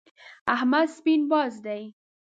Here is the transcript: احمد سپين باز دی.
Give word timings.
احمد 0.55 0.87
سپين 0.97 1.21
باز 1.31 1.53
دی. 1.65 1.83